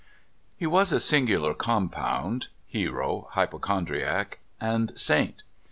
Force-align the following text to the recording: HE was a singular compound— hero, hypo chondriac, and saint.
HE 0.57 0.65
was 0.65 0.91
a 0.91 0.99
singular 0.99 1.53
compound— 1.53 2.47
hero, 2.65 3.27
hypo 3.33 3.59
chondriac, 3.59 4.39
and 4.59 4.91
saint. 4.99 5.43